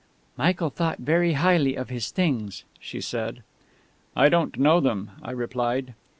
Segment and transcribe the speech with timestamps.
[0.35, 3.43] "Michael thought very highly of his things," she said.
[4.15, 5.93] "I don't know them," I replied.